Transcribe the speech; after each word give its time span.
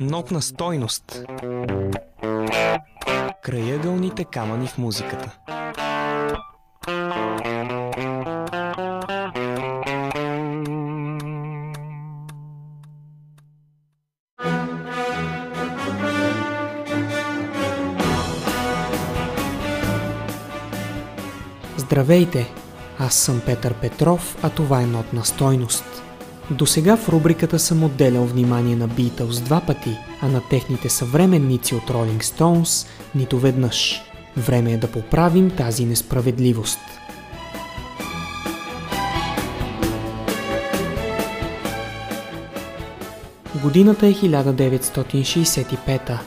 Нотна 0.00 0.42
стойност. 0.42 1.24
Краягълните 3.42 4.24
камъни 4.24 4.66
в 4.66 4.78
музиката. 4.78 5.38
Здравейте! 21.76 22.52
Аз 22.98 23.14
съм 23.14 23.42
Петър 23.46 23.74
Петров, 23.74 24.36
а 24.42 24.50
това 24.50 24.82
е 24.82 24.86
Нотна 24.86 25.24
стойност. 25.24 26.02
До 26.50 26.66
сега 26.66 26.96
в 26.96 27.08
рубриката 27.08 27.58
съм 27.58 27.84
отделял 27.84 28.24
внимание 28.24 28.76
на 28.76 28.88
Beatles 28.88 29.40
два 29.40 29.60
пъти, 29.60 29.98
а 30.20 30.28
на 30.28 30.40
техните 30.50 30.88
съвременници 30.88 31.74
от 31.74 31.82
Rolling 31.82 32.22
Stones 32.22 32.86
нито 33.14 33.38
веднъж. 33.38 34.02
Време 34.36 34.72
е 34.72 34.76
да 34.76 34.86
поправим 34.86 35.50
тази 35.50 35.84
несправедливост. 35.84 36.78
Годината 43.62 44.06
е 44.06 44.12
1965. 44.12 46.18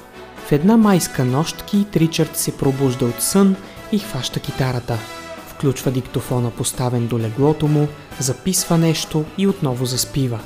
В 0.48 0.52
една 0.52 0.78
майска 0.78 1.26
нощ 1.26 1.66
Кит 1.66 1.96
Ричард 1.96 2.38
се 2.38 2.58
пробужда 2.58 3.06
от 3.06 3.22
сън 3.22 3.56
и 3.92 4.00
хваща 4.00 4.40
китарата– 4.40 4.98
включва 5.62 5.92
диктофона 5.92 6.52
поставен 6.52 7.08
до 7.08 7.20
леглото 7.20 7.68
му, 7.68 7.88
записва 8.20 8.78
нещо 8.78 9.26
и 9.38 9.48
отново 9.48 9.86
заспива. 9.86 10.40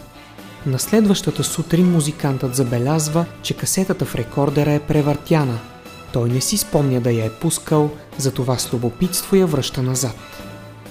На 0.65 0.79
следващата 0.79 1.43
сутрин 1.43 1.91
музикантът 1.91 2.55
забелязва, 2.55 3.25
че 3.41 3.53
касетата 3.53 4.05
в 4.05 4.15
рекордера 4.15 4.71
е 4.71 4.79
превъртяна. 4.79 5.59
Той 6.13 6.29
не 6.29 6.41
си 6.41 6.57
спомня 6.57 7.01
да 7.01 7.11
я 7.11 7.25
е 7.25 7.29
пускал, 7.29 7.89
затова 8.17 8.57
с 8.57 8.73
любопитство 8.73 9.35
я 9.35 9.47
връща 9.47 9.81
назад. 9.81 10.15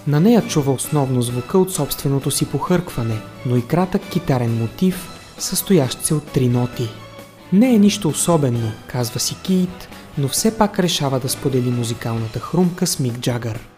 На 0.06 0.20
нея 0.20 0.42
чува 0.42 0.72
основно 0.72 1.22
звука 1.22 1.58
от 1.58 1.72
собственото 1.72 2.30
си 2.30 2.46
похъркване, 2.46 3.20
но 3.46 3.56
и 3.56 3.66
кратък 3.66 4.02
китарен 4.10 4.58
мотив, 4.58 5.08
състоящ 5.38 6.04
се 6.04 6.14
от 6.14 6.26
три 6.26 6.48
ноти. 6.48 6.88
Не 7.52 7.74
е 7.74 7.78
нищо 7.78 8.08
особено, 8.08 8.72
казва 8.86 9.20
си 9.20 9.36
Кит, 9.42 9.88
но 10.18 10.28
все 10.28 10.58
пак 10.58 10.78
решава 10.78 11.20
да 11.20 11.28
сподели 11.28 11.70
музикалната 11.70 12.40
хрумка 12.40 12.86
с 12.86 12.98
Мик 12.98 13.18
Джагър. 13.18 13.73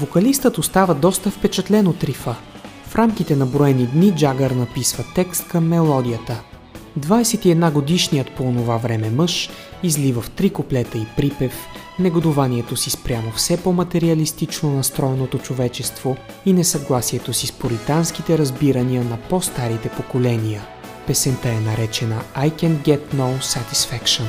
Вокалистът 0.00 0.58
остава 0.58 0.94
доста 0.94 1.30
впечатлен 1.30 1.86
от 1.86 2.04
рифа. 2.04 2.36
В 2.86 2.96
рамките 2.96 3.36
на 3.36 3.46
броени 3.46 3.86
дни 3.86 4.12
Джагър 4.16 4.50
написва 4.50 5.04
текст 5.14 5.48
към 5.48 5.68
мелодията. 5.68 6.40
21 6.98 7.72
годишният 7.72 8.30
по 8.30 8.42
това 8.42 8.76
време 8.76 9.10
мъж 9.10 9.50
излива 9.82 10.20
в 10.22 10.30
три 10.30 10.50
куплета 10.50 10.98
и 10.98 11.06
припев 11.16 11.66
негодованието 11.98 12.76
си 12.76 12.90
спрямо 12.90 13.30
все 13.30 13.62
по-материалистично 13.62 14.70
настроеното 14.70 15.38
човечество 15.38 16.16
и 16.46 16.52
несъгласието 16.52 17.32
си 17.32 17.46
с 17.46 17.52
поританските 17.52 18.38
разбирания 18.38 19.04
на 19.04 19.16
по-старите 19.16 19.88
поколения. 19.88 20.62
Песента 21.06 21.48
е 21.48 21.60
наречена 21.60 22.22
I 22.36 22.50
Can 22.50 22.76
Get 22.76 23.14
No 23.14 23.38
Satisfaction. 23.40 24.24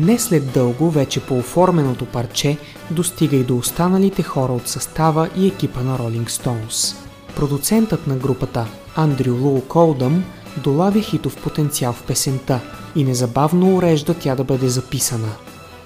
Не 0.00 0.18
след 0.18 0.52
дълго 0.52 0.90
вече 0.90 1.20
по 1.20 1.38
оформеното 1.38 2.06
парче 2.06 2.58
достига 2.90 3.36
и 3.36 3.44
до 3.44 3.56
останалите 3.56 4.22
хора 4.22 4.52
от 4.52 4.68
състава 4.68 5.28
и 5.36 5.46
екипа 5.46 5.80
на 5.80 5.98
Rolling 5.98 6.28
Stones. 6.28 6.96
Продуцентът 7.36 8.06
на 8.06 8.16
групата 8.16 8.66
Андрю 8.96 9.36
Лоу 9.36 9.60
Колдъм 9.60 10.24
долавя 10.64 11.00
хитов 11.00 11.42
потенциал 11.42 11.92
в 11.92 12.02
песента 12.02 12.60
и 12.96 13.04
незабавно 13.04 13.76
урежда 13.76 14.14
тя 14.14 14.34
да 14.34 14.44
бъде 14.44 14.68
записана. 14.68 15.32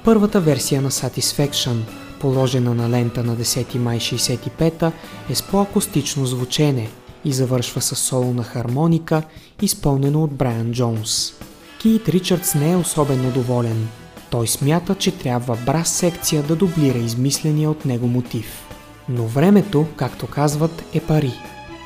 Първата 0.04 0.40
версия 0.40 0.82
на 0.82 0.90
Satisfaction, 0.90 1.76
положена 2.20 2.74
на 2.74 2.90
лента 2.90 3.24
на 3.24 3.36
10 3.36 3.78
май 3.78 3.98
65 3.98 4.92
е 5.30 5.34
с 5.34 5.42
по-акустично 5.42 6.26
звучене 6.26 6.90
и 7.24 7.32
завършва 7.32 7.80
с 7.80 7.96
соло 7.96 8.34
на 8.34 8.42
хармоника, 8.42 9.22
изпълнено 9.62 10.24
от 10.24 10.32
Брайан 10.32 10.72
Джонс. 10.72 11.32
Кит 11.78 12.08
Ричардс 12.08 12.54
не 12.54 12.72
е 12.72 12.76
особено 12.76 13.30
доволен– 13.30 13.88
той 14.34 14.46
смята, 14.46 14.94
че 14.94 15.18
трябва 15.18 15.56
брас 15.66 15.88
секция 15.88 16.42
да 16.42 16.56
дублира 16.56 16.98
измисления 16.98 17.70
от 17.70 17.84
него 17.84 18.06
мотив. 18.06 18.68
Но 19.08 19.26
времето, 19.26 19.86
както 19.96 20.26
казват, 20.26 20.84
е 20.94 21.00
пари. 21.00 21.32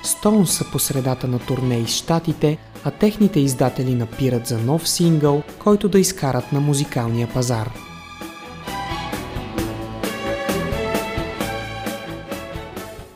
Стоун 0.02 0.46
са 0.46 0.64
по 0.72 0.78
средата 0.78 1.28
на 1.28 1.38
турне 1.38 1.78
из 1.78 1.88
Штатите, 1.88 2.58
а 2.84 2.90
техните 2.90 3.40
издатели 3.40 3.94
напират 3.94 4.46
за 4.46 4.58
нов 4.58 4.88
сингъл, 4.88 5.42
който 5.58 5.88
да 5.88 5.98
изкарат 5.98 6.52
на 6.52 6.60
музикалния 6.60 7.28
пазар. 7.34 7.70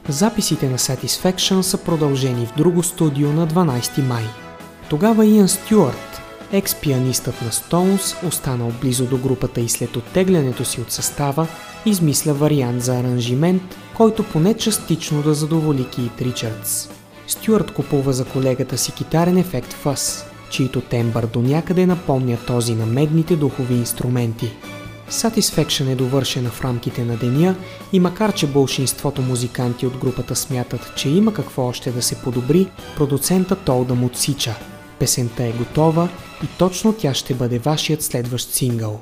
Записите 0.08 0.68
на 0.68 0.78
Satisfaction 0.78 1.60
са 1.60 1.78
продължени 1.78 2.46
в 2.46 2.54
друго 2.56 2.82
студио 2.82 3.32
на 3.32 3.48
12 3.48 4.06
май. 4.06 4.24
Тогава 4.90 5.26
Иан 5.26 5.48
Стюарт 5.48 6.11
екс-пианистът 6.52 7.42
на 7.42 7.52
Стоунс, 7.52 8.14
останал 8.26 8.72
близо 8.80 9.06
до 9.06 9.16
групата 9.16 9.60
и 9.60 9.68
след 9.68 9.96
оттеглянето 9.96 10.64
си 10.64 10.80
от 10.80 10.92
състава, 10.92 11.46
измисля 11.86 12.34
вариант 12.34 12.82
за 12.82 12.98
аранжимент, 12.98 13.62
който 13.96 14.24
поне 14.24 14.54
частично 14.54 15.22
да 15.22 15.34
задоволи 15.34 15.88
Кит 15.88 16.22
Ричардс. 16.22 16.88
Стюарт 17.26 17.70
купува 17.70 18.12
за 18.12 18.24
колегата 18.24 18.78
си 18.78 18.92
китарен 18.92 19.36
ефект 19.36 19.72
Фъс, 19.72 20.24
чийто 20.50 20.80
тембър 20.80 21.26
до 21.26 21.42
някъде 21.42 21.86
напомня 21.86 22.38
този 22.46 22.74
на 22.74 22.86
медните 22.86 23.36
духови 23.36 23.74
инструменти. 23.74 24.52
Satisfaction 25.10 25.92
е 25.92 25.94
довършена 25.94 26.50
в 26.50 26.64
рамките 26.64 27.04
на 27.04 27.16
деня 27.16 27.56
и 27.92 28.00
макар 28.00 28.34
че 28.34 28.46
бълшинството 28.46 29.22
музиканти 29.22 29.86
от 29.86 29.96
групата 29.96 30.36
смятат, 30.36 30.92
че 30.96 31.08
има 31.08 31.34
какво 31.34 31.66
още 31.66 31.90
да 31.90 32.02
се 32.02 32.14
подобри, 32.14 32.68
продуцентът 32.96 33.58
Толда 33.64 33.94
му 33.94 34.06
отсича– 34.06 34.54
Песента 35.02 35.44
е 35.44 35.52
готова 35.52 36.08
и 36.44 36.46
точно 36.58 36.92
тя 36.92 37.14
ще 37.14 37.34
бъде 37.34 37.58
вашият 37.58 38.02
следващ 38.02 38.50
сингъл. 38.50 39.00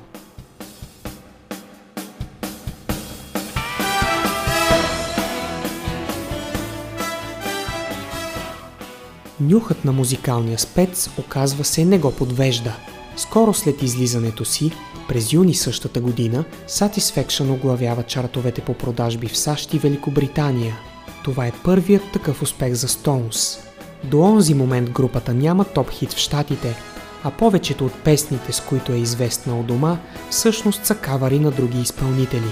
Нюхът 9.39 9.85
на 9.85 9.91
музикалния 9.91 10.59
спец, 10.59 11.09
оказва 11.17 11.63
се, 11.63 11.85
не 11.85 11.99
го 11.99 12.11
подвежда. 12.11 12.75
Скоро 13.17 13.53
след 13.53 13.81
излизането 13.81 14.45
си, 14.45 14.71
през 15.07 15.33
юни 15.33 15.53
същата 15.53 16.01
година, 16.01 16.43
Satisfaction 16.67 17.51
оглавява 17.51 18.03
чартовете 18.03 18.61
по 18.61 18.73
продажби 18.73 19.27
в 19.27 19.37
САЩ 19.37 19.73
и 19.73 19.79
Великобритания. 19.79 20.75
Това 21.23 21.47
е 21.47 21.53
първият 21.63 22.03
такъв 22.13 22.41
успех 22.41 22.73
за 22.73 22.87
Stones– 22.87 23.59
до 24.03 24.21
онзи 24.21 24.53
момент 24.53 24.89
групата 24.89 25.33
няма 25.33 25.65
топ 25.65 25.91
хит 25.91 26.13
в 26.13 26.17
щатите, 26.17 26.75
а 27.23 27.31
повечето 27.31 27.85
от 27.85 27.93
песните, 27.93 28.53
с 28.53 28.59
които 28.59 28.91
е 28.91 28.97
известна 28.97 29.59
у 29.59 29.63
дома, 29.63 29.97
всъщност 30.29 30.85
са 30.85 30.95
кавари 30.95 31.39
на 31.39 31.51
други 31.51 31.79
изпълнители. 31.79 32.51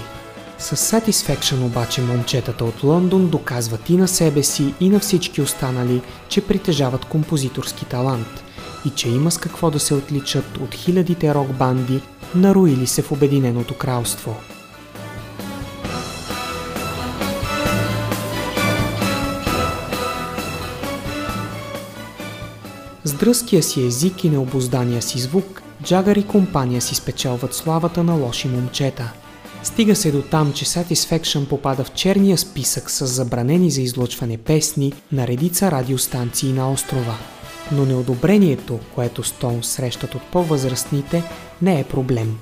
С 0.58 0.76
Satisfaction 0.76 1.66
обаче 1.66 2.02
момчетата 2.02 2.64
от 2.64 2.82
Лондон 2.82 3.26
доказват 3.26 3.90
и 3.90 3.96
на 3.96 4.08
себе 4.08 4.42
си 4.42 4.74
и 4.80 4.88
на 4.88 5.00
всички 5.00 5.42
останали, 5.42 6.02
че 6.28 6.46
притежават 6.46 7.04
композиторски 7.04 7.84
талант 7.84 8.44
и 8.86 8.90
че 8.90 9.08
има 9.08 9.30
с 9.30 9.38
какво 9.38 9.70
да 9.70 9.80
се 9.80 9.94
отличат 9.94 10.56
от 10.56 10.74
хилядите 10.74 11.34
рок 11.34 11.52
банди, 11.52 12.00
наруили 12.34 12.86
се 12.86 13.02
в 13.02 13.12
Обединеното 13.12 13.74
кралство. 13.74 14.36
Дръзкия 23.20 23.62
си 23.62 23.86
език 23.86 24.24
и 24.24 24.30
необоздания 24.30 25.02
си 25.02 25.18
звук, 25.18 25.62
Джагър 25.84 26.16
и 26.16 26.26
компания 26.26 26.80
си 26.80 26.94
спечелват 26.94 27.54
славата 27.54 28.04
на 28.04 28.14
лоши 28.14 28.48
момчета. 28.48 29.12
Стига 29.62 29.96
се 29.96 30.12
до 30.12 30.22
там, 30.22 30.52
че 30.52 30.64
Satisfaction 30.64 31.48
попада 31.48 31.84
в 31.84 31.92
черния 31.92 32.38
списък 32.38 32.90
с 32.90 33.06
забранени 33.06 33.70
за 33.70 33.82
излъчване 33.82 34.36
песни 34.36 34.92
на 35.12 35.26
редица 35.26 35.70
радиостанции 35.70 36.52
на 36.52 36.72
острова. 36.72 37.14
Но 37.72 37.84
неодобрението, 37.84 38.78
което 38.94 39.22
Стоун 39.22 39.62
срещат 39.62 40.14
от 40.14 40.22
по-възрастните, 40.32 41.22
не 41.62 41.80
е 41.80 41.84
проблем. 41.84 42.38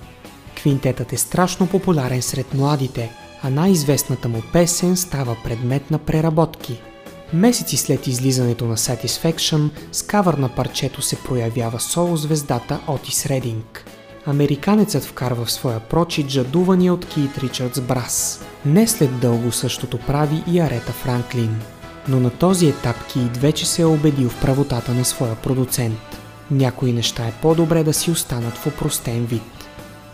Квинтетът 0.57 1.13
е 1.13 1.17
страшно 1.17 1.67
популярен 1.67 2.23
сред 2.23 2.55
младите, 2.55 3.13
а 3.43 3.51
най-известната 3.51 4.29
му 4.29 4.43
песен 4.53 4.97
става 4.97 5.37
предмет 5.45 5.91
на 5.91 5.99
преработки– 5.99 6.81
Месеци 7.33 7.77
след 7.77 8.07
излизането 8.07 8.65
на 8.65 8.77
Satisfaction, 8.77 9.71
с 9.93 10.03
кавър 10.03 10.35
на 10.35 10.49
парчето 10.49 11.03
се 11.03 11.17
проявява 11.17 11.81
соло-звездата 11.81 12.81
Отис 12.87 13.27
Рединг. 13.27 13.85
Американецът 14.27 15.05
вкарва 15.05 15.45
в 15.45 15.53
своя 15.53 15.81
прочит 15.81 16.29
жадувания 16.29 16.95
от 16.95 17.07
Кит 17.07 17.39
Ричардс 17.39 17.81
брас. 17.81 18.45
Не 18.67 18.87
след 18.87 19.21
дълго 19.21 19.53
същото 19.53 19.99
прави 19.99 20.43
и 20.47 20.61
Арета 20.61 20.93
Франклин. 20.93 21.61
Но 22.09 22.21
на 22.21 22.31
този 22.31 22.69
етап 22.69 22.97
Кит 23.13 23.37
вече 23.37 23.67
се 23.67 23.83
е 23.83 23.87
убедил 23.87 24.29
в 24.29 24.41
правотата 24.41 24.95
на 24.95 25.05
своя 25.05 25.35
продуцент. 25.35 26.21
Някои 26.51 26.93
неща 26.93 27.27
е 27.27 27.33
по-добре 27.43 27.85
да 27.85 27.93
си 27.95 28.11
останат 28.11 28.55
в 28.55 28.67
опростен 28.67 29.27
вид. 29.27 29.58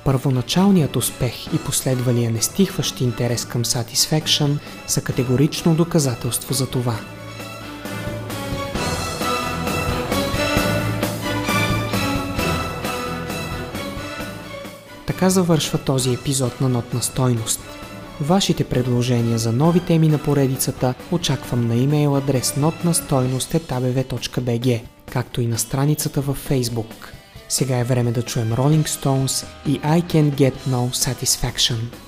Първоначалният 0.05 0.97
успех 0.97 1.55
и 1.55 1.59
последвалия 1.59 2.31
нестихващ 2.31 3.01
интерес 3.01 3.45
към 3.45 3.65
Satisfaction 3.65 4.59
са 4.87 5.01
категорично 5.01 5.75
доказателство 5.75 6.55
за 6.55 6.67
това. 6.67 6.97
Така 15.07 15.31
завършва 15.31 15.79
този 15.79 16.15
епизод 16.15 16.61
на 16.61 16.69
Нотна 16.69 17.03
стойност. 17.03 17.61
Вашите 18.21 18.65
предложения 18.65 19.39
за 19.39 19.53
нови 19.53 19.81
теми 19.81 20.09
на 20.09 20.19
поредицата 20.19 20.95
очаквам 21.13 21.69
на 21.69 21.77
имейл 21.77 22.17
адрес 22.17 22.53
notnastойност.abv.bg, 22.53 24.81
както 25.13 25.41
и 25.41 25.47
на 25.47 25.59
страницата 25.59 26.21
във 26.21 26.49
Facebook. 26.49 27.15
Сега 27.50 27.78
е 27.78 27.84
време 27.84 28.12
да 28.12 28.22
чуем 28.22 28.52
Rolling 28.52 28.88
Stones 28.88 29.46
и 29.66 29.80
I 29.80 30.04
Can 30.04 30.32
Get 30.32 30.54
No 30.70 30.94
Satisfaction. 30.94 32.03